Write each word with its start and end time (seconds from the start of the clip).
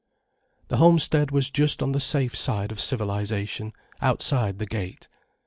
The 0.69 0.77
homestead 0.77 1.29
was 1.29 1.51
just 1.51 1.83
on 1.83 1.91
the 1.91 1.99
safe 1.99 2.35
side 2.35 2.71
of 2.71 2.79
civilization, 2.81 3.71
outside 4.01 4.57
the 4.57 4.65
gate. 4.65 5.07